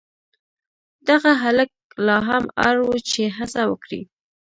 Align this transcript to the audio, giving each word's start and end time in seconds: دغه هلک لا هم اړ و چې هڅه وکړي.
دغه 1.09 1.31
هلک 1.43 1.69
لا 2.05 2.17
هم 2.27 2.43
اړ 2.67 2.75
و 2.85 2.89
چې 3.09 3.21
هڅه 3.37 3.61
وکړي. 3.71 4.01